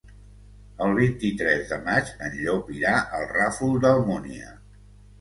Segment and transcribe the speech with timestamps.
[0.85, 4.61] El vint-i-tres de maig en Llop irà al Ràfol d'Almúnia.